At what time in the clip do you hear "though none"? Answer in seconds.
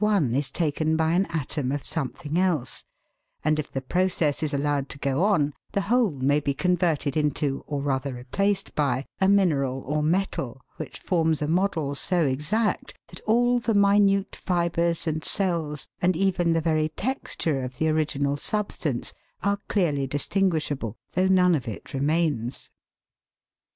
21.11-21.53